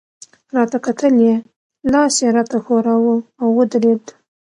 راته 0.55 0.77
کتل 0.85 1.15
يې، 1.25 1.35
لاس 1.91 2.13
يې 2.23 2.29
راته 2.37 2.57
ښوراوه، 2.65 3.15
او 3.41 3.47
ودرېد. 3.57 4.03